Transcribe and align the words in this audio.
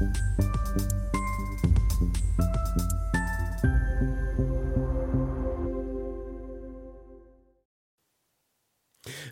you 0.00 0.47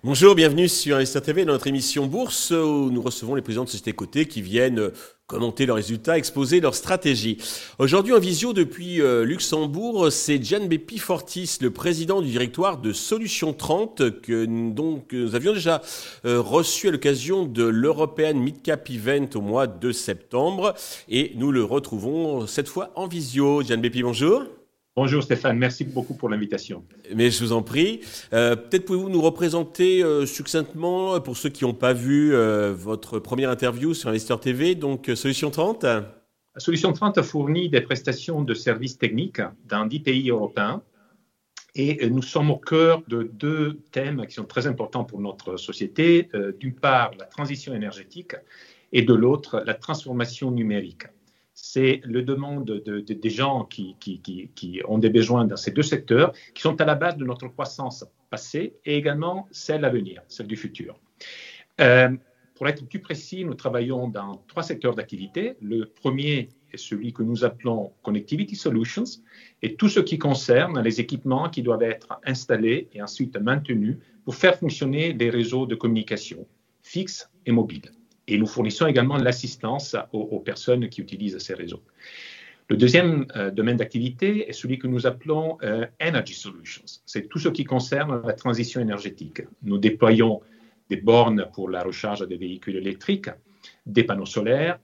Bonjour, 0.06 0.36
bienvenue 0.36 0.68
sur 0.68 0.94
Investir 0.94 1.20
TV, 1.20 1.44
dans 1.44 1.54
notre 1.54 1.66
émission 1.66 2.06
Bourse, 2.06 2.52
où 2.52 2.92
nous 2.92 3.02
recevons 3.02 3.34
les 3.34 3.42
présidents 3.42 3.64
de 3.64 3.68
sociétés 3.68 3.92
cotées 3.92 4.26
qui 4.26 4.40
viennent 4.40 4.92
commenter 5.26 5.66
leurs 5.66 5.74
résultats, 5.74 6.16
exposer 6.16 6.60
leurs 6.60 6.76
stratégies. 6.76 7.38
Aujourd'hui 7.80 8.12
en 8.12 8.20
visio 8.20 8.52
depuis 8.52 9.02
euh, 9.02 9.24
Luxembourg, 9.24 10.12
c'est 10.12 10.40
Gian 10.40 10.68
Bepi 10.68 10.98
Fortis, 10.98 11.58
le 11.60 11.72
président 11.72 12.22
du 12.22 12.30
directoire 12.30 12.78
de 12.78 12.92
Solution 12.92 13.52
30, 13.52 14.20
que 14.20 14.44
donc 14.44 15.12
nous 15.12 15.34
avions 15.34 15.54
déjà 15.54 15.82
euh, 16.24 16.40
reçu 16.40 16.86
à 16.86 16.92
l'occasion 16.92 17.44
de 17.44 17.64
l'European 17.64 18.34
Midcap 18.34 18.88
Event 18.88 19.30
au 19.34 19.40
mois 19.40 19.66
de 19.66 19.90
septembre, 19.90 20.74
et 21.08 21.32
nous 21.34 21.50
le 21.50 21.64
retrouvons 21.64 22.46
cette 22.46 22.68
fois 22.68 22.92
en 22.94 23.08
visio. 23.08 23.60
Gian 23.64 23.78
Bepi, 23.78 24.04
bonjour. 24.04 24.44
Bonjour 24.98 25.22
Stéphane, 25.22 25.58
merci 25.58 25.84
beaucoup 25.84 26.14
pour 26.14 26.30
l'invitation. 26.30 26.82
Mais 27.14 27.30
je 27.30 27.44
vous 27.44 27.52
en 27.52 27.62
prie. 27.62 28.00
Euh, 28.32 28.56
peut-être 28.56 28.86
pouvez-vous 28.86 29.10
nous 29.10 29.20
représenter 29.20 30.02
euh, 30.02 30.24
succinctement, 30.24 31.20
pour 31.20 31.36
ceux 31.36 31.50
qui 31.50 31.64
n'ont 31.64 31.74
pas 31.74 31.92
vu 31.92 32.34
euh, 32.34 32.72
votre 32.72 33.18
première 33.18 33.50
interview 33.50 33.92
sur 33.92 34.08
Investor 34.08 34.40
TV, 34.40 34.74
donc 34.74 35.10
Solution 35.14 35.50
30 35.50 35.84
Solution 36.56 36.94
30 36.94 37.18
a 37.18 37.22
fourni 37.22 37.68
des 37.68 37.82
prestations 37.82 38.40
de 38.40 38.54
services 38.54 38.96
techniques 38.96 39.42
dans 39.66 39.84
10 39.84 40.00
pays 40.00 40.30
européens. 40.30 40.82
Et 41.74 42.08
nous 42.08 42.22
sommes 42.22 42.50
au 42.50 42.56
cœur 42.56 43.02
de 43.06 43.30
deux 43.30 43.80
thèmes 43.92 44.26
qui 44.26 44.32
sont 44.32 44.46
très 44.46 44.66
importants 44.66 45.04
pour 45.04 45.20
notre 45.20 45.58
société. 45.58 46.30
D'une 46.58 46.74
part, 46.74 47.10
la 47.18 47.26
transition 47.26 47.74
énergétique 47.74 48.34
et 48.92 49.02
de 49.02 49.12
l'autre, 49.12 49.62
la 49.66 49.74
transformation 49.74 50.50
numérique 50.50 51.02
c'est 51.58 52.02
le 52.04 52.22
demande 52.22 52.66
de, 52.66 53.00
des 53.00 53.30
gens 53.30 53.64
qui, 53.64 53.96
ont 54.86 54.98
des 54.98 55.08
besoins 55.08 55.46
dans 55.46 55.56
ces 55.56 55.70
deux 55.70 55.82
secteurs, 55.82 56.32
qui 56.54 56.60
sont 56.60 56.78
à 56.82 56.84
la 56.84 56.94
base 56.94 57.16
de 57.16 57.24
notre 57.24 57.48
croissance 57.48 58.04
passée 58.28 58.74
et 58.84 58.96
également 58.96 59.48
celle 59.50 59.86
à 59.86 59.88
venir, 59.88 60.22
celle 60.28 60.46
du 60.46 60.56
futur. 60.56 61.00
Euh, 61.80 62.14
pour 62.54 62.68
être 62.68 62.86
plus 62.86 63.00
précis, 63.00 63.44
nous 63.46 63.54
travaillons 63.54 64.08
dans 64.08 64.44
trois 64.48 64.62
secteurs 64.62 64.94
d'activité. 64.94 65.56
Le 65.62 65.86
premier 65.86 66.50
est 66.72 66.76
celui 66.76 67.14
que 67.14 67.22
nous 67.22 67.42
appelons 67.42 67.92
Connectivity 68.02 68.54
Solutions 68.54 69.04
et 69.62 69.76
tout 69.76 69.88
ce 69.88 70.00
qui 70.00 70.18
concerne 70.18 70.82
les 70.82 71.00
équipements 71.00 71.48
qui 71.48 71.62
doivent 71.62 71.82
être 71.82 72.20
installés 72.24 72.88
et 72.92 73.00
ensuite 73.00 73.34
maintenus 73.38 73.96
pour 74.26 74.34
faire 74.34 74.58
fonctionner 74.58 75.14
les 75.14 75.30
réseaux 75.30 75.64
de 75.64 75.74
communication 75.74 76.46
fixes 76.82 77.30
et 77.46 77.52
mobiles. 77.52 77.90
Et 78.28 78.38
nous 78.38 78.46
fournissons 78.46 78.86
également 78.86 79.16
l'assistance 79.16 79.96
aux, 80.12 80.40
personnes 80.40 80.88
qui 80.88 81.00
utilisent 81.00 81.38
ces 81.38 81.54
réseaux. 81.54 81.82
Le 82.68 82.76
deuxième 82.76 83.26
euh, 83.36 83.52
domaine 83.52 83.76
d'activité 83.76 84.48
est 84.48 84.52
celui 84.52 84.78
que 84.78 84.88
nous 84.88 85.06
appelons 85.06 85.56
euh, 85.62 85.86
Energy 86.02 86.34
Solutions. 86.34 86.82
C'est 87.04 87.28
tout 87.28 87.38
ce 87.38 87.48
qui 87.48 87.62
concerne 87.62 88.22
la 88.26 88.32
transition 88.32 88.80
énergétique. 88.80 89.42
Nous 89.62 89.78
déployons 89.78 90.40
des 90.90 90.96
bornes 90.96 91.46
pour 91.52 91.68
la 91.68 91.84
recharge 91.84 92.26
des 92.26 92.36
véhicules 92.36 92.76
électriques, 92.76 93.30
des 93.86 94.02
panneaux 94.02 94.26
solaires, 94.26 94.80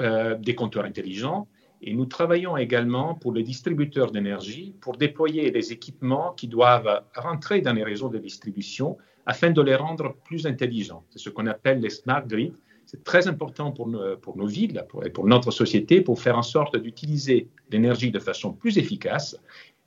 euh, 0.00 0.34
des 0.36 0.56
compteurs 0.56 0.84
intelligents, 0.84 1.46
et 1.82 1.94
nous 1.94 2.04
travaillons 2.04 2.56
également 2.56 3.14
pour 3.14 3.32
les 3.32 3.42
distributeurs 3.42 4.10
d'énergie 4.10 4.74
pour 4.80 4.96
déployer 4.96 5.50
des 5.50 5.72
équipements 5.72 6.32
qui 6.32 6.46
doivent 6.46 7.04
rentrer 7.14 7.60
dans 7.62 7.72
les 7.72 7.84
réseaux 7.84 8.10
de 8.10 8.18
distribution 8.18 8.98
afin 9.24 9.50
de 9.50 9.62
les 9.62 9.76
rendre 9.76 10.14
plus 10.24 10.46
intelligents. 10.46 11.04
C'est 11.10 11.18
ce 11.18 11.30
qu'on 11.30 11.46
appelle 11.46 11.80
les 11.80 11.90
smart 11.90 12.26
grids, 12.26 12.52
c'est 12.90 13.04
très 13.04 13.28
important 13.28 13.70
pour 13.70 13.86
nos, 13.86 14.16
pour 14.16 14.44
villes 14.44 14.84
et 15.04 15.10
pour 15.10 15.24
notre 15.24 15.52
société 15.52 16.00
pour 16.00 16.20
faire 16.20 16.36
en 16.36 16.42
sorte 16.42 16.76
d'utiliser 16.76 17.46
l'énergie 17.70 18.10
de 18.10 18.18
façon 18.18 18.52
plus 18.52 18.78
efficace, 18.78 19.38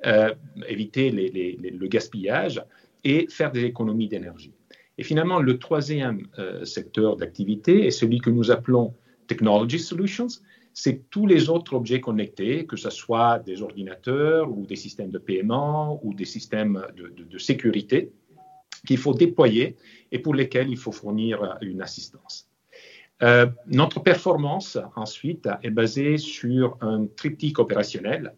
euh, 0.05 0.33
éviter 0.69 1.11
le 1.11 1.87
gaspillage 1.87 2.63
et 3.03 3.27
faire 3.29 3.51
des 3.51 3.65
économies 3.65 4.07
d'énergie. 4.07 4.53
Et 4.97 5.03
finalement, 5.03 5.41
le 5.41 5.59
troisième 5.59 6.27
euh, 6.39 6.63
secteur 6.63 7.17
d'activité 7.17 7.85
est 7.87 7.91
celui 7.91 8.19
que 8.19 8.29
nous 8.29 8.51
appelons 8.51 8.93
Technology 9.27 9.79
Solutions. 9.79 10.31
C'est 10.73 11.09
tous 11.09 11.27
les 11.27 11.49
autres 11.49 11.73
objets 11.73 11.99
connectés, 11.99 12.65
que 12.65 12.77
ce 12.77 12.89
soit 12.89 13.39
des 13.39 13.61
ordinateurs 13.61 14.49
ou 14.49 14.65
des 14.65 14.77
systèmes 14.77 15.11
de 15.11 15.19
paiement 15.19 15.99
ou 16.03 16.13
des 16.13 16.29
systèmes 16.35 16.81
de 16.95 17.37
sécurité 17.37 18.13
qu'il 18.87 18.97
faut 18.97 19.13
déployer 19.13 19.75
et 20.13 20.19
pour 20.19 20.33
lesquels 20.33 20.69
il 20.69 20.77
faut 20.77 20.93
fournir 20.93 21.57
une 21.61 21.81
assistance. 21.81 22.47
Euh, 23.23 23.47
notre 23.67 24.01
performance, 24.01 24.77
ensuite, 24.95 25.47
est 25.63 25.69
basée 25.69 26.17
sur 26.17 26.77
un 26.81 27.05
triptyque 27.05 27.57
opérationnel. 27.57 28.33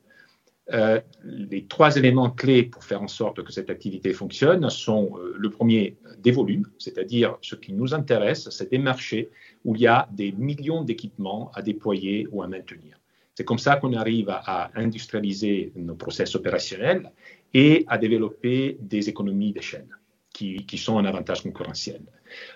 Euh, 0.74 1.00
les 1.24 1.66
trois 1.66 1.96
éléments 1.96 2.30
clés 2.30 2.64
pour 2.64 2.84
faire 2.84 3.02
en 3.02 3.08
sorte 3.08 3.44
que 3.44 3.52
cette 3.52 3.70
activité 3.70 4.14
fonctionne 4.14 4.68
sont 4.70 5.12
euh, 5.18 5.36
le 5.38 5.50
premier, 5.50 5.98
des 6.20 6.32
volumes, 6.32 6.68
c'est-à-dire 6.80 7.38
ce 7.42 7.56
qui 7.56 7.72
nous 7.74 7.94
intéresse, 7.94 8.50
c'est 8.50 8.72
des 8.72 8.80
marchés 8.80 9.30
où 9.64 9.76
il 9.76 9.82
y 9.82 9.88
a 9.88 10.08
des 10.12 10.32
millions 10.32 10.84
d'équipements 10.84 11.52
à 11.54 11.62
déployer 11.62 12.28
ou 12.32 12.42
à 12.42 12.48
maintenir. 12.48 13.00
C'est 13.36 13.44
comme 13.44 13.60
ça 13.60 13.76
qu'on 13.76 13.94
arrive 13.94 14.30
à, 14.30 14.72
industrialiser 14.76 15.72
nos 15.76 15.96
process 15.96 16.34
opérationnels 16.36 17.12
et 17.54 17.86
à 17.88 17.98
développer 17.98 18.78
des 18.82 19.10
économies 19.10 19.52
d'échelle 19.52 19.88
qui, 20.36 20.78
sont 20.78 20.98
un 20.98 21.06
avantage 21.06 21.44
concurrentiel. 21.44 22.02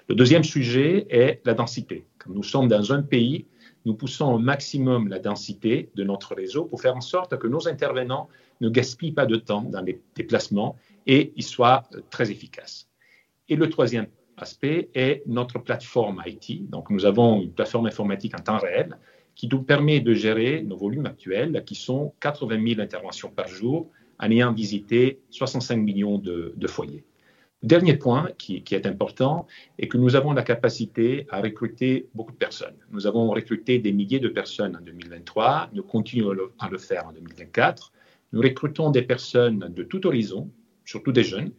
Le 0.09 0.15
deuxième 0.15 0.43
sujet 0.43 1.07
est 1.09 1.41
la 1.45 1.53
densité. 1.53 2.05
Nous 2.27 2.43
sommes 2.43 2.67
dans 2.67 2.91
un 2.91 3.01
pays, 3.01 3.45
nous 3.85 3.93
poussons 3.93 4.33
au 4.33 4.37
maximum 4.37 5.07
la 5.07 5.19
densité 5.19 5.89
de 5.95 6.03
notre 6.03 6.35
réseau 6.35 6.65
pour 6.65 6.81
faire 6.81 6.97
en 6.97 7.01
sorte 7.01 7.37
que 7.37 7.47
nos 7.47 7.67
intervenants 7.69 8.27
ne 8.59 8.69
gaspillent 8.69 9.13
pas 9.13 9.25
de 9.25 9.37
temps 9.37 9.61
dans 9.61 9.81
les 9.81 10.01
déplacements 10.15 10.75
et 11.07 11.31
ils 11.37 11.43
soient 11.43 11.83
euh, 11.93 12.01
très 12.09 12.29
efficaces. 12.29 12.89
Et 13.47 13.55
le 13.55 13.69
troisième 13.69 14.07
aspect 14.35 14.89
est 14.93 15.23
notre 15.25 15.59
plateforme 15.59 16.21
IT. 16.25 16.69
Donc, 16.69 16.89
nous 16.89 17.05
avons 17.05 17.41
une 17.41 17.53
plateforme 17.53 17.85
informatique 17.85 18.37
en 18.37 18.43
temps 18.43 18.57
réel 18.57 18.97
qui 19.35 19.47
nous 19.47 19.63
permet 19.63 20.01
de 20.01 20.13
gérer 20.13 20.61
nos 20.61 20.75
volumes 20.75 21.05
actuels, 21.05 21.63
qui 21.65 21.75
sont 21.75 22.13
80 22.19 22.67
000 22.67 22.81
interventions 22.81 23.29
par 23.29 23.47
jour, 23.47 23.89
en 24.19 24.29
ayant 24.29 24.51
visité 24.51 25.21
65 25.29 25.77
millions 25.77 26.17
de 26.17 26.67
foyers. 26.67 27.05
Dernier 27.61 27.97
point 27.97 28.29
qui, 28.37 28.63
est 28.71 28.85
important 28.85 29.45
est 29.77 29.89
que 29.89 29.97
nous 29.97 30.15
avons 30.15 30.31
la 30.31 30.43
capacité 30.43 31.27
à 31.29 31.41
recruter 31.41 32.07
beaucoup 32.13 32.31
de 32.31 32.37
personnes. 32.37 32.75
Nous 32.91 33.05
avons 33.05 33.29
recruté 33.31 33.79
des 33.79 33.91
milliers 33.91 34.19
de 34.19 34.29
personnes 34.29 34.77
en 34.77 34.81
2023, 34.81 35.69
nous 35.73 35.83
continuons 35.83 36.37
à 36.57 36.69
le 36.69 36.77
faire 36.77 37.07
en 37.07 37.11
2024. 37.11 37.91
Nous 38.31 38.41
recrutons 38.41 38.91
des 38.91 39.01
personnes 39.01 39.59
de 39.75 39.83
tout 39.83 40.07
horizon, 40.07 40.49
surtout 40.85 41.11
des 41.11 41.23
jeunes, 41.23 41.51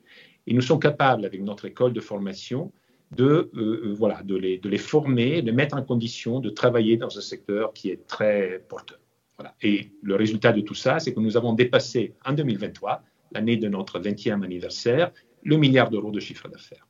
et 0.46 0.54
nous 0.54 0.62
sommes 0.62 0.80
capables, 0.80 1.26
avec 1.26 1.42
notre 1.42 1.66
école 1.66 1.92
de 1.92 2.00
formation, 2.00 2.72
de, 3.14 3.50
euh, 3.54 3.82
euh, 3.84 3.94
voilà, 3.94 4.22
de, 4.22 4.36
les, 4.36 4.56
de 4.56 4.70
les 4.70 4.78
former, 4.78 5.42
de 5.42 5.52
mettre 5.52 5.76
en 5.76 5.82
condition 5.82 6.40
de 6.40 6.48
travailler 6.48 6.96
dans 6.96 7.18
un 7.18 7.20
secteur 7.20 7.74
qui 7.74 7.90
est 7.90 8.06
très 8.06 8.64
porteur. 8.68 9.00
Voilà. 9.36 9.54
Et 9.60 9.90
le 10.02 10.14
résultat 10.14 10.52
de 10.52 10.62
tout 10.62 10.74
ça, 10.74 10.98
c'est 10.98 11.12
que 11.12 11.20
nous 11.20 11.36
avons 11.36 11.52
dépassé 11.52 12.14
en 12.24 12.32
2023, 12.32 13.02
l'année 13.32 13.56
de 13.56 13.68
notre 13.68 14.00
20e 14.00 14.42
anniversaire, 14.44 15.12
le 15.42 15.56
milliard 15.56 15.90
d'euros 15.90 16.10
de 16.10 16.20
chiffre 16.20 16.48
d'affaires. 16.48 16.86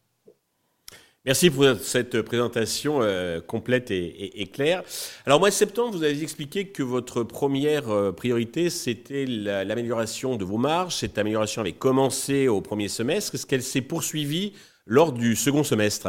Merci 1.27 1.50
pour 1.50 1.66
cette 1.83 2.22
présentation 2.22 3.03
euh, 3.03 3.43
complète 3.43 3.91
et, 3.91 4.50
claire. 4.50 4.83
Alors, 5.27 5.37
au 5.37 5.41
mois 5.41 5.50
de 5.50 5.55
septembre, 5.55 5.94
vous 5.94 6.03
avez 6.03 6.22
expliqué 6.22 6.69
que 6.69 6.83
votre 6.83 7.25
première 7.25 7.91
euh, 7.91 8.10
priorité, 8.10 8.71
c'était 8.71 9.27
l'amélioration 9.27 10.37
de 10.37 10.47
vos 10.47 10.56
marges. 10.56 10.97
Cette 10.97 11.19
amélioration 11.19 11.60
avait 11.60 11.72
commencé 11.72 12.49
au 12.49 12.62
premier 12.62 12.89
semestre. 12.89 13.34
Est-ce 13.34 13.44
qu'elle 13.44 13.62
s'est 13.62 13.83
poursuivie 13.83 14.55
lors 14.87 15.12
du 15.12 15.37
second 15.37 15.62
semestre? 15.62 16.09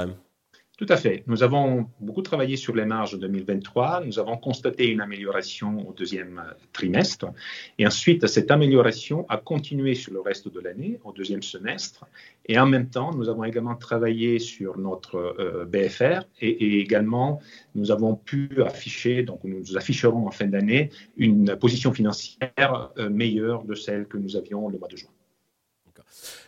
Tout 0.81 0.91
à 0.91 0.97
fait. 0.97 1.23
Nous 1.27 1.43
avons 1.43 1.85
beaucoup 1.99 2.23
travaillé 2.23 2.55
sur 2.55 2.75
les 2.75 2.85
marges 2.85 3.13
en 3.13 3.19
2023. 3.19 4.03
Nous 4.03 4.17
avons 4.17 4.35
constaté 4.35 4.87
une 4.87 4.99
amélioration 4.99 5.87
au 5.87 5.93
deuxième 5.93 6.41
trimestre. 6.73 7.27
Et 7.77 7.85
ensuite, 7.85 8.25
cette 8.25 8.49
amélioration 8.49 9.27
a 9.29 9.37
continué 9.37 9.93
sur 9.93 10.11
le 10.11 10.21
reste 10.21 10.51
de 10.51 10.59
l'année, 10.59 10.99
au 11.03 11.11
deuxième 11.11 11.43
semestre. 11.43 12.05
Et 12.47 12.57
en 12.57 12.65
même 12.65 12.89
temps, 12.89 13.13
nous 13.13 13.29
avons 13.29 13.43
également 13.43 13.75
travaillé 13.75 14.39
sur 14.39 14.79
notre 14.79 15.17
euh, 15.17 15.65
BFR 15.65 16.25
et, 16.39 16.79
également, 16.79 17.39
nous 17.75 17.91
avons 17.91 18.15
pu 18.15 18.49
afficher, 18.65 19.21
donc 19.21 19.43
nous 19.43 19.77
afficherons 19.77 20.25
en 20.25 20.31
fin 20.31 20.47
d'année, 20.47 20.89
une 21.15 21.55
position 21.57 21.93
financière 21.93 22.89
euh, 22.97 23.07
meilleure 23.07 23.65
de 23.65 23.75
celle 23.75 24.07
que 24.07 24.17
nous 24.17 24.35
avions 24.35 24.67
le 24.67 24.79
mois 24.79 24.87
de 24.87 24.97
juin. 24.97 25.11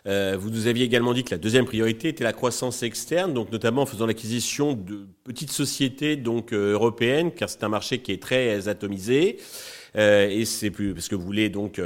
Euh, 0.05 0.35
vous 0.37 0.49
nous 0.49 0.67
aviez 0.67 0.85
également 0.85 1.13
dit 1.13 1.23
que 1.23 1.31
la 1.31 1.37
deuxième 1.37 1.65
priorité 1.65 2.09
était 2.09 2.23
la 2.23 2.33
croissance 2.33 2.83
externe, 2.83 3.33
donc 3.33 3.51
notamment 3.51 3.83
en 3.83 3.85
faisant 3.85 4.05
l'acquisition 4.05 4.73
de 4.73 5.07
petites 5.23 5.51
sociétés 5.51 6.15
donc 6.15 6.53
euh, 6.53 6.73
européennes, 6.73 7.31
car 7.31 7.49
c'est 7.49 7.63
un 7.63 7.69
marché 7.69 7.99
qui 7.99 8.11
est 8.11 8.21
très 8.21 8.67
atomisé. 8.67 9.37
Euh, 9.95 10.27
et 10.27 10.45
c'est 10.45 10.71
plus 10.71 10.93
parce 10.93 11.07
que 11.07 11.15
vous 11.15 11.23
voulez 11.23 11.49
donc 11.49 11.79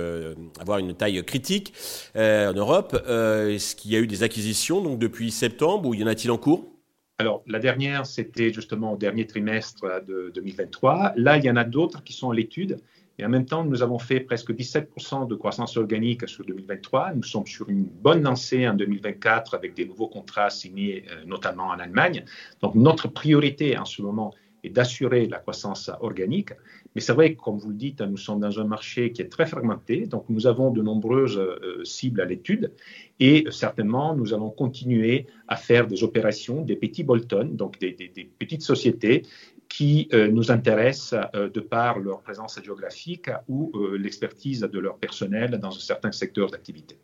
avoir 0.59 0.77
une 0.77 0.93
taille 0.93 1.23
critique 1.25 1.73
en 2.15 2.53
Europe. 2.53 2.95
Est-ce 3.05 3.75
qu'il 3.75 3.91
y 3.91 3.95
a 3.95 3.99
eu 3.99 4.07
des 4.07 4.23
acquisitions 4.23 4.81
donc 4.81 4.97
depuis 4.99 5.29
septembre 5.31 5.89
ou 5.89 5.93
y 5.93 6.03
en 6.03 6.07
a-t-il 6.07 6.31
en 6.31 6.37
cours? 6.37 6.71
Alors, 7.19 7.41
la 7.47 7.57
dernière, 7.57 8.05
c'était 8.05 8.53
justement 8.53 8.93
au 8.93 8.95
dernier 8.95 9.25
trimestre 9.25 10.03
de 10.05 10.31
2023. 10.35 11.13
Là, 11.15 11.37
il 11.37 11.43
y 11.43 11.49
en 11.49 11.55
a 11.55 11.63
d'autres 11.63 12.03
qui 12.03 12.13
sont 12.13 12.29
à 12.29 12.35
l'étude. 12.35 12.77
Et 13.19 13.25
en 13.25 13.29
même 13.29 13.45
temps, 13.45 13.63
nous 13.63 13.81
avons 13.81 13.97
fait 13.97 14.19
presque 14.19 14.51
17% 14.51 15.27
de 15.27 15.35
croissance 15.35 15.75
organique 15.77 16.27
sur 16.27 16.45
2023. 16.45 17.13
Nous 17.15 17.23
sommes 17.23 17.47
sur 17.47 17.67
une 17.67 17.83
bonne 17.83 18.21
lancée 18.21 18.67
en 18.67 18.75
2024 18.75 19.55
avec 19.55 19.73
des 19.73 19.85
nouveaux 19.85 20.07
contrats 20.07 20.51
signés, 20.51 21.03
euh, 21.11 21.25
notamment 21.25 21.67
en 21.67 21.79
Allemagne. 21.79 22.25
Donc, 22.61 22.75
notre 22.75 23.07
priorité 23.07 23.75
en 23.77 23.85
ce 23.85 24.03
moment 24.03 24.35
est 24.63 24.69
d'assurer 24.69 25.25
la 25.27 25.39
croissance 25.39 25.89
organique. 26.01 26.51
Mais 26.93 27.01
c'est 27.01 27.13
vrai 27.13 27.33
que, 27.33 27.41
comme 27.41 27.57
vous 27.57 27.69
le 27.69 27.75
dites, 27.75 28.01
nous 28.01 28.17
sommes 28.17 28.39
dans 28.39 28.59
un 28.59 28.65
marché 28.65 29.11
qui 29.11 29.23
est 29.23 29.29
très 29.29 29.47
fragmenté. 29.47 30.05
Donc, 30.05 30.25
nous 30.29 30.45
avons 30.45 30.69
de 30.69 30.83
nombreuses 30.83 31.39
euh, 31.39 31.83
cibles 31.83 32.21
à 32.21 32.25
l'étude. 32.25 32.71
Et 33.19 33.45
certainement, 33.49 34.15
nous 34.15 34.35
allons 34.35 34.51
continuer 34.51 35.25
à 35.47 35.55
faire 35.55 35.87
des 35.87 36.03
opérations, 36.03 36.61
des 36.61 36.75
petits 36.75 37.03
bolt-on, 37.03 37.45
donc 37.45 37.79
des 37.79 37.95
petites 38.37 38.61
sociétés 38.61 39.23
qui 39.69 40.07
euh, 40.13 40.27
nous 40.27 40.51
intéressent 40.51 41.19
euh, 41.35 41.49
de 41.49 41.59
par 41.59 41.99
leur 41.99 42.21
présence 42.21 42.59
géographique 42.63 43.29
ou 43.47 43.71
euh, 43.75 43.97
l'expertise 43.97 44.61
de 44.61 44.79
leur 44.79 44.97
personnel 44.97 45.59
dans 45.59 45.75
un 45.75 45.79
certain 45.79 46.11
secteur 46.11 46.49
d'activité. 46.49 46.97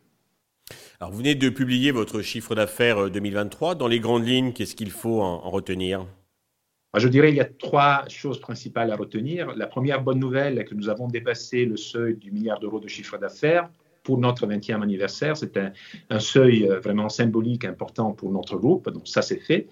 Alors, 1.00 1.12
vous 1.12 1.18
venez 1.18 1.34
de 1.34 1.48
publier 1.48 1.90
votre 1.90 2.22
chiffre 2.22 2.54
d'affaires 2.54 3.10
2023. 3.10 3.74
Dans 3.74 3.88
les 3.88 4.00
grandes 4.00 4.26
lignes, 4.26 4.52
qu'est-ce 4.52 4.76
qu'il 4.76 4.90
faut 4.90 5.20
en, 5.20 5.50
retenir? 5.50 6.06
Je 6.96 7.08
dirais 7.08 7.28
qu'il 7.28 7.38
y 7.38 7.40
a 7.40 7.44
trois 7.44 8.04
choses 8.08 8.40
principales 8.40 8.92
à 8.92 8.96
retenir. 8.96 9.54
La 9.56 9.66
première 9.66 10.02
bonne 10.02 10.20
nouvelle 10.20 10.58
est 10.58 10.64
que 10.64 10.74
nous 10.74 10.88
avons 10.88 11.08
dépassé 11.08 11.64
le 11.64 11.76
seuil 11.76 12.16
du 12.16 12.30
milliard 12.30 12.60
d'euros 12.60 12.78
de 12.78 12.88
chiffre 12.88 13.18
d'affaires 13.18 13.68
pour 14.04 14.18
notre 14.18 14.46
20e 14.46 14.82
anniversaire. 14.82 15.36
C'est 15.36 15.56
un, 15.56 16.20
seuil 16.20 16.68
vraiment 16.82 17.08
symbolique 17.08 17.64
important 17.64 18.12
pour 18.12 18.30
notre 18.30 18.56
groupe. 18.56 18.88
Donc 18.90 19.08
ça, 19.08 19.22
c'est 19.22 19.40
fait. 19.40 19.66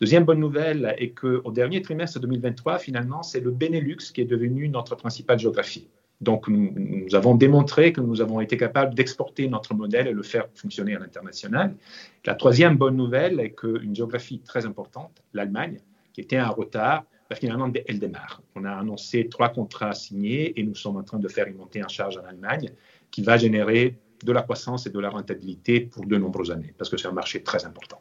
Deuxième 0.00 0.24
bonne 0.24 0.38
nouvelle 0.38 0.94
est 0.98 1.10
qu'au 1.10 1.50
dernier 1.50 1.82
trimestre 1.82 2.20
2023, 2.20 2.78
finalement, 2.78 3.24
c'est 3.24 3.40
le 3.40 3.50
Benelux 3.50 4.12
qui 4.14 4.20
est 4.20 4.26
devenu 4.26 4.68
notre 4.68 4.94
principale 4.94 5.40
géographie. 5.40 5.88
Donc, 6.20 6.48
nous, 6.48 7.14
avons 7.14 7.34
démontré 7.34 7.92
que 7.92 8.00
nous 8.00 8.20
avons 8.20 8.40
été 8.40 8.56
capables 8.56 8.94
d'exporter 8.94 9.48
notre 9.48 9.74
modèle 9.74 10.08
et 10.08 10.12
le 10.12 10.22
faire 10.22 10.46
fonctionner 10.54 10.96
à 10.96 10.98
l'international. 10.98 11.76
La 12.24 12.34
troisième 12.34 12.76
bonne 12.76 12.96
nouvelle 12.96 13.38
est 13.38 13.52
qu'une 13.52 13.94
géographie 13.94 14.40
très 14.40 14.66
importante, 14.66 15.22
l'Allemagne, 15.32 15.78
qui 16.12 16.20
était 16.20 16.40
en 16.40 16.52
retard, 16.52 17.04
bah, 17.30 17.36
finalement, 17.36 17.70
elle 17.86 17.98
démarre. 18.00 18.42
On 18.56 18.64
a 18.64 18.72
annoncé 18.72 19.28
trois 19.28 19.50
contrats 19.50 19.94
signés 19.94 20.58
et 20.58 20.64
nous 20.64 20.74
sommes 20.74 20.96
en 20.96 21.04
train 21.04 21.18
de 21.18 21.28
faire 21.28 21.46
une 21.46 21.56
montée 21.56 21.84
en 21.84 21.88
charge 21.88 22.16
en 22.16 22.24
Allemagne 22.24 22.70
qui 23.10 23.22
va 23.22 23.36
générer 23.36 23.98
de 24.24 24.32
la 24.32 24.42
croissance 24.42 24.86
et 24.86 24.90
de 24.90 24.98
la 24.98 25.10
rentabilité 25.10 25.80
pour 25.80 26.06
de 26.06 26.16
nombreuses 26.16 26.50
années, 26.50 26.74
parce 26.76 26.90
que 26.90 26.96
c'est 26.96 27.08
un 27.08 27.12
marché 27.12 27.42
très 27.42 27.64
important. 27.64 28.00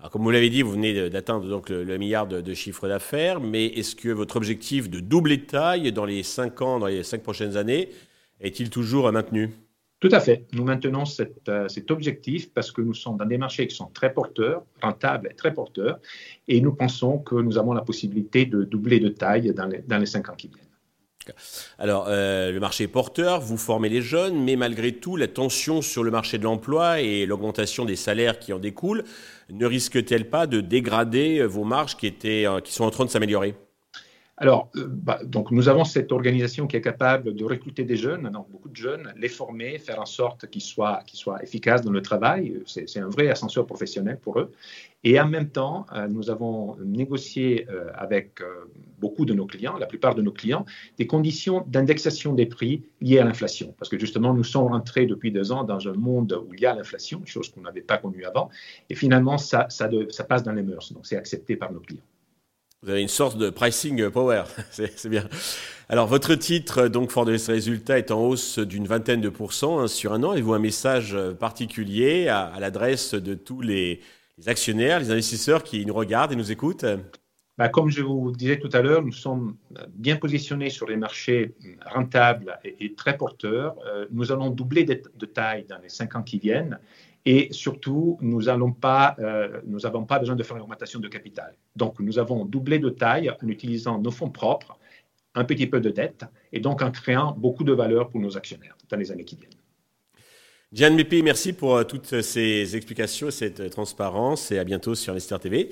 Alors, 0.00 0.10
comme 0.10 0.22
vous 0.22 0.30
l'avez 0.30 0.50
dit, 0.50 0.62
vous 0.62 0.72
venez 0.72 1.10
d'atteindre 1.10 1.48
donc 1.48 1.68
le, 1.68 1.98
milliard 1.98 2.26
de, 2.26 2.54
chiffre 2.54 2.88
d'affaires, 2.88 3.40
mais 3.40 3.66
est-ce 3.66 3.94
que 3.94 4.08
votre 4.08 4.36
objectif 4.36 4.90
de 4.90 4.98
doubler 5.00 5.36
de 5.36 5.44
taille 5.44 5.92
dans 5.92 6.06
les 6.06 6.22
cinq 6.22 6.62
ans, 6.62 6.78
dans 6.78 6.86
les 6.86 7.02
cinq 7.02 7.22
prochaines 7.22 7.56
années, 7.56 7.90
est-il 8.40 8.70
toujours 8.70 9.10
maintenu? 9.12 9.50
Tout 10.00 10.08
à 10.12 10.20
fait. 10.20 10.46
Nous 10.54 10.64
maintenons 10.64 11.04
euh, 11.48 11.68
cet 11.68 11.90
objectif 11.90 12.50
parce 12.54 12.72
que 12.72 12.80
nous 12.80 12.94
sommes 12.94 13.18
dans 13.18 13.26
des 13.26 13.36
marchés 13.36 13.66
qui 13.66 13.76
sont 13.76 13.90
très 13.92 14.14
porteurs, 14.14 14.64
rentables 14.82 15.28
et 15.30 15.34
très 15.34 15.52
porteurs, 15.52 16.00
et 16.48 16.62
nous 16.62 16.72
pensons 16.72 17.18
que 17.18 17.34
nous 17.34 17.58
avons 17.58 17.74
la 17.74 17.82
possibilité 17.82 18.46
de 18.46 18.64
doubler 18.64 18.98
de 18.98 19.10
taille 19.10 19.52
dans 19.52 19.66
les, 19.66 19.80
dans 19.80 19.98
les 19.98 20.06
cinq 20.06 20.30
ans 20.30 20.36
qui 20.36 20.48
viennent. 20.48 20.69
Alors, 21.78 22.06
euh, 22.08 22.50
le 22.50 22.60
marché 22.60 22.84
est 22.84 22.88
porteur, 22.88 23.40
vous 23.40 23.56
formez 23.56 23.88
les 23.88 24.02
jeunes, 24.02 24.42
mais 24.42 24.56
malgré 24.56 24.92
tout, 24.92 25.16
la 25.16 25.28
tension 25.28 25.82
sur 25.82 26.02
le 26.02 26.10
marché 26.10 26.38
de 26.38 26.44
l'emploi 26.44 27.00
et 27.00 27.26
l'augmentation 27.26 27.84
des 27.84 27.96
salaires 27.96 28.38
qui 28.38 28.52
en 28.52 28.58
découlent 28.58 29.04
ne 29.50 29.66
risque-t-elle 29.66 30.30
pas 30.30 30.46
de 30.46 30.60
dégrader 30.60 31.44
vos 31.44 31.64
marges 31.64 31.96
qui, 31.96 32.06
étaient, 32.06 32.46
euh, 32.46 32.60
qui 32.60 32.72
sont 32.72 32.84
en 32.84 32.90
train 32.90 33.04
de 33.04 33.10
s'améliorer? 33.10 33.54
Alors, 34.42 34.70
euh, 34.76 34.86
bah, 34.88 35.20
donc 35.22 35.50
nous 35.50 35.68
avons 35.68 35.84
cette 35.84 36.12
organisation 36.12 36.66
qui 36.66 36.74
est 36.74 36.80
capable 36.80 37.34
de 37.34 37.44
recruter 37.44 37.84
des 37.84 37.96
jeunes, 37.96 38.30
donc 38.30 38.50
beaucoup 38.50 38.70
de 38.70 38.76
jeunes, 38.76 39.12
les 39.18 39.28
former, 39.28 39.78
faire 39.78 40.00
en 40.00 40.06
sorte 40.06 40.48
qu'ils 40.48 40.62
soient, 40.62 41.02
qu'ils 41.06 41.18
soient 41.18 41.42
efficaces 41.42 41.82
dans 41.82 41.92
le 41.92 42.00
travail. 42.00 42.58
C'est 42.64 42.98
un 42.98 43.10
vrai 43.10 43.28
ascenseur 43.28 43.66
professionnel 43.66 44.18
pour 44.18 44.40
eux. 44.40 44.50
Et 45.04 45.20
en 45.20 45.28
même 45.28 45.50
temps, 45.50 45.84
euh, 45.92 46.08
nous 46.08 46.30
avons 46.30 46.76
négocié 46.82 47.66
euh, 47.68 47.90
avec 47.94 48.40
beaucoup 48.98 49.26
de 49.26 49.34
nos 49.34 49.44
clients, 49.44 49.76
la 49.76 49.86
plupart 49.86 50.14
de 50.14 50.22
nos 50.22 50.32
clients, 50.32 50.64
des 50.96 51.06
conditions 51.06 51.62
d'indexation 51.66 52.32
des 52.32 52.46
prix 52.46 52.82
liées 53.02 53.18
à 53.18 53.24
l'inflation. 53.24 53.74
Parce 53.78 53.90
que 53.90 53.98
justement, 53.98 54.32
nous 54.32 54.44
sommes 54.44 54.68
rentrés 54.68 55.04
depuis 55.04 55.32
deux 55.32 55.52
ans 55.52 55.64
dans 55.64 55.86
un 55.86 55.92
monde 55.92 56.42
où 56.48 56.54
il 56.54 56.60
y 56.60 56.66
a 56.66 56.74
l'inflation, 56.74 57.20
chose 57.26 57.50
qu'on 57.50 57.60
n'avait 57.60 57.82
pas 57.82 57.98
connue 57.98 58.24
avant. 58.24 58.48
Et 58.88 58.94
finalement, 58.94 59.36
ça, 59.36 59.66
ça, 59.68 59.90
ça 60.08 60.24
passe 60.24 60.42
dans 60.42 60.52
les 60.52 60.62
mœurs. 60.62 60.94
Donc, 60.94 61.06
c'est 61.06 61.16
accepté 61.16 61.56
par 61.56 61.70
nos 61.70 61.80
clients. 61.80 62.00
Vous 62.82 62.88
avez 62.88 63.02
une 63.02 63.08
sorte 63.08 63.36
de 63.36 63.50
pricing 63.50 64.08
power, 64.08 64.44
c'est 64.70 65.08
bien. 65.08 65.28
Alors 65.90 66.06
votre 66.06 66.34
titre, 66.34 66.88
donc 66.88 67.10
Fort 67.10 67.26
de 67.26 67.34
est 67.34 68.10
en 68.10 68.20
hausse 68.22 68.58
d'une 68.58 68.86
vingtaine 68.86 69.20
de 69.20 69.28
pourcents 69.28 69.80
hein, 69.80 69.86
sur 69.86 70.14
un 70.14 70.22
an. 70.22 70.30
Avez-vous 70.30 70.54
un 70.54 70.58
message 70.58 71.14
particulier 71.38 72.28
à, 72.28 72.54
l'adresse 72.58 73.12
de 73.12 73.34
tous 73.34 73.60
les, 73.60 74.00
actionnaires, 74.46 74.98
les 74.98 75.10
investisseurs 75.10 75.62
qui 75.62 75.84
nous 75.84 75.92
regardent 75.92 76.32
et 76.32 76.36
nous 76.36 76.52
écoutent? 76.52 76.86
Bah, 77.58 77.68
comme 77.68 77.90
je 77.90 78.00
vous 78.00 78.32
disais 78.32 78.58
tout 78.58 78.70
à 78.72 78.80
l'heure, 78.80 79.02
nous 79.02 79.12
sommes 79.12 79.56
bien 79.90 80.16
positionnés 80.16 80.70
sur 80.70 80.88
les 80.88 80.96
marchés 80.96 81.54
rentables 81.84 82.58
et, 82.64 82.94
très 82.94 83.18
porteurs. 83.18 83.76
Euh, 83.84 84.06
nous 84.10 84.32
allons 84.32 84.48
doubler 84.48 84.84
de, 84.84 85.26
taille 85.26 85.66
dans 85.68 85.78
les 85.82 85.90
cinq 85.90 86.16
ans 86.16 86.22
qui 86.22 86.38
viennent 86.38 86.78
et 87.26 87.48
surtout, 87.52 88.18
nous 88.20 88.42
n'avons 88.42 88.72
pas, 88.72 89.14
euh, 89.18 89.60
pas 90.08 90.18
besoin 90.18 90.36
de 90.36 90.42
faire 90.42 90.56
une 90.56 90.62
augmentation 90.62 91.00
de 91.00 91.08
capital. 91.08 91.54
Donc, 91.76 92.00
nous 92.00 92.18
avons 92.18 92.44
doublé 92.44 92.78
de 92.78 92.88
taille 92.88 93.30
en 93.30 93.48
utilisant 93.48 93.98
nos 93.98 94.10
fonds 94.10 94.30
propres, 94.30 94.78
un 95.34 95.44
petit 95.44 95.66
peu 95.66 95.80
de 95.80 95.90
dette, 95.90 96.24
et 96.52 96.60
donc 96.60 96.82
en 96.82 96.90
créant 96.90 97.32
beaucoup 97.32 97.62
de 97.62 97.72
valeur 97.72 98.08
pour 98.08 98.20
nos 98.20 98.36
actionnaires 98.36 98.76
dans 98.88 98.96
les 98.96 99.12
années 99.12 99.24
qui 99.24 99.36
viennent. 99.36 99.50
Diane 100.72 100.94
Mépi, 100.94 101.22
merci 101.22 101.52
pour 101.52 101.76
euh, 101.76 101.84
toutes 101.84 102.20
ces 102.20 102.76
explications, 102.76 103.30
cette 103.32 103.70
transparence 103.70 104.52
et 104.52 104.58
à 104.58 104.64
bientôt 104.64 104.94
sur 104.94 105.12
Investir 105.12 105.40
TV. 105.40 105.68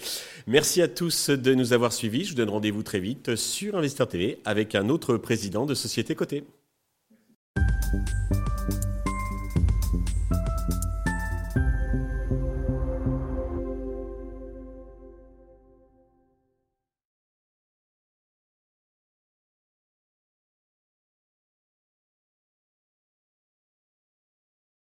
Merci 0.49 0.83
à 0.83 0.89
tous 0.89 1.31
de 1.31 1.55
nous 1.55 1.73
avoir 1.73 1.93
suivis. 1.93 2.25
Je 2.25 2.31
vous 2.31 2.37
donne 2.37 2.51
rendez-vous 2.51 2.83
très 2.83 2.99
vite 2.99 3.37
sur 3.37 3.77
Investir 3.77 4.09
TV 4.09 4.41
avec 4.44 4.75
un 4.75 4.89
autre 4.89 5.17
président 5.17 5.67
de 5.67 5.75
société 5.75 6.17
cotée. 6.17 6.44